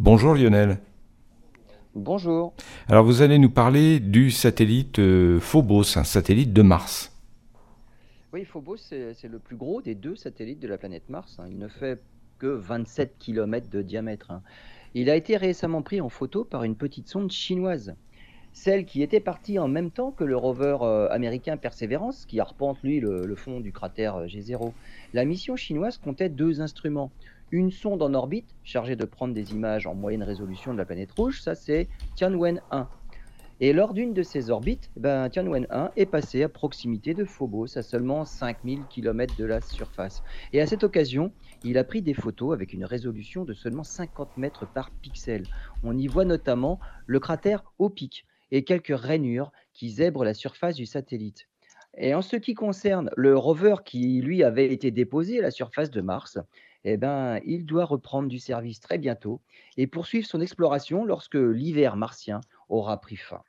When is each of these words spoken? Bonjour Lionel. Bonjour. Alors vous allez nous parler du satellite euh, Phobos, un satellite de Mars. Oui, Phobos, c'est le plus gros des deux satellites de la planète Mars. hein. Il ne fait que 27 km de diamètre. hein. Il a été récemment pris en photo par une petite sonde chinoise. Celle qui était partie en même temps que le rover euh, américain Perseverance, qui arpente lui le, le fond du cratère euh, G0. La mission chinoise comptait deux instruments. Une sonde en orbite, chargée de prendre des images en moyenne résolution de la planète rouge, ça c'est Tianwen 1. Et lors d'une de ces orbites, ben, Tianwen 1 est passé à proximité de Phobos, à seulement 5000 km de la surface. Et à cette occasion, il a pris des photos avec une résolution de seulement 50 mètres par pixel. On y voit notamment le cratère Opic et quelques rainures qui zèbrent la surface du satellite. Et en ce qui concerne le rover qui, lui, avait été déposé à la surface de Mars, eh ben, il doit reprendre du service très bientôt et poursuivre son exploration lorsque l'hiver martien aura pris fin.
Bonjour 0.00 0.34
Lionel. 0.34 0.78
Bonjour. 1.94 2.54
Alors 2.88 3.04
vous 3.04 3.20
allez 3.20 3.38
nous 3.38 3.50
parler 3.50 4.00
du 4.00 4.30
satellite 4.30 4.98
euh, 4.98 5.38
Phobos, 5.40 5.98
un 5.98 6.04
satellite 6.04 6.54
de 6.54 6.62
Mars. 6.62 7.12
Oui, 8.32 8.46
Phobos, 8.46 8.76
c'est 8.78 9.28
le 9.28 9.38
plus 9.38 9.56
gros 9.56 9.82
des 9.82 9.94
deux 9.94 10.16
satellites 10.16 10.60
de 10.60 10.68
la 10.68 10.78
planète 10.78 11.10
Mars. 11.10 11.36
hein. 11.38 11.44
Il 11.50 11.58
ne 11.58 11.68
fait 11.68 12.00
que 12.38 12.46
27 12.46 13.16
km 13.18 13.68
de 13.68 13.82
diamètre. 13.82 14.30
hein. 14.30 14.40
Il 14.94 15.10
a 15.10 15.16
été 15.16 15.36
récemment 15.36 15.82
pris 15.82 16.00
en 16.00 16.08
photo 16.08 16.44
par 16.44 16.64
une 16.64 16.76
petite 16.76 17.06
sonde 17.08 17.30
chinoise. 17.30 17.94
Celle 18.54 18.84
qui 18.86 19.02
était 19.02 19.20
partie 19.20 19.58
en 19.58 19.68
même 19.68 19.90
temps 19.90 20.10
que 20.10 20.24
le 20.24 20.36
rover 20.36 20.78
euh, 20.82 21.08
américain 21.10 21.56
Perseverance, 21.58 22.24
qui 22.26 22.40
arpente 22.40 22.78
lui 22.82 22.98
le, 22.98 23.26
le 23.26 23.34
fond 23.36 23.60
du 23.60 23.70
cratère 23.70 24.16
euh, 24.16 24.26
G0. 24.26 24.72
La 25.12 25.26
mission 25.26 25.54
chinoise 25.56 25.98
comptait 25.98 26.28
deux 26.30 26.60
instruments. 26.62 27.12
Une 27.52 27.72
sonde 27.72 28.00
en 28.02 28.14
orbite, 28.14 28.54
chargée 28.62 28.94
de 28.94 29.04
prendre 29.04 29.34
des 29.34 29.54
images 29.54 29.88
en 29.88 29.94
moyenne 29.96 30.22
résolution 30.22 30.72
de 30.72 30.78
la 30.78 30.84
planète 30.84 31.10
rouge, 31.10 31.42
ça 31.42 31.56
c'est 31.56 31.88
Tianwen 32.14 32.62
1. 32.70 32.88
Et 33.58 33.72
lors 33.72 33.92
d'une 33.92 34.14
de 34.14 34.22
ces 34.22 34.50
orbites, 34.50 34.92
ben, 34.94 35.28
Tianwen 35.28 35.66
1 35.68 35.90
est 35.96 36.06
passé 36.06 36.44
à 36.44 36.48
proximité 36.48 37.12
de 37.12 37.24
Phobos, 37.24 37.76
à 37.76 37.82
seulement 37.82 38.24
5000 38.24 38.86
km 38.86 39.34
de 39.34 39.44
la 39.44 39.60
surface. 39.60 40.22
Et 40.52 40.60
à 40.60 40.66
cette 40.68 40.84
occasion, 40.84 41.34
il 41.64 41.76
a 41.76 41.82
pris 41.82 42.02
des 42.02 42.14
photos 42.14 42.54
avec 42.54 42.72
une 42.72 42.84
résolution 42.84 43.44
de 43.44 43.52
seulement 43.52 43.84
50 43.84 44.36
mètres 44.36 44.64
par 44.64 44.92
pixel. 45.02 45.48
On 45.82 45.98
y 45.98 46.06
voit 46.06 46.24
notamment 46.24 46.78
le 47.06 47.18
cratère 47.18 47.64
Opic 47.80 48.26
et 48.52 48.62
quelques 48.62 48.96
rainures 48.96 49.50
qui 49.74 49.90
zèbrent 49.90 50.24
la 50.24 50.34
surface 50.34 50.76
du 50.76 50.86
satellite. 50.86 51.48
Et 51.96 52.14
en 52.14 52.22
ce 52.22 52.34
qui 52.36 52.54
concerne 52.54 53.10
le 53.16 53.36
rover 53.36 53.76
qui, 53.84 54.20
lui, 54.22 54.42
avait 54.42 54.72
été 54.72 54.90
déposé 54.90 55.38
à 55.38 55.42
la 55.42 55.50
surface 55.52 55.90
de 55.90 56.00
Mars, 56.00 56.38
eh 56.84 56.96
ben, 56.96 57.40
il 57.44 57.64
doit 57.66 57.84
reprendre 57.84 58.28
du 58.28 58.38
service 58.40 58.80
très 58.80 58.98
bientôt 58.98 59.40
et 59.76 59.86
poursuivre 59.86 60.26
son 60.26 60.40
exploration 60.40 61.04
lorsque 61.04 61.34
l'hiver 61.36 61.96
martien 61.96 62.40
aura 62.68 63.00
pris 63.00 63.16
fin. 63.16 63.44